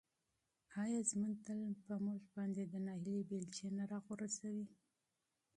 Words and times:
آیا 0.83 0.99
ژوند 1.09 1.35
تل 1.45 1.61
په 1.85 1.93
موږ 2.05 2.21
باندې 2.35 2.63
د 2.65 2.75
ناهیلۍ 2.85 3.19
بیلچې 3.29 3.67
نه 3.77 3.83
راغورځوي؟ 3.91 4.67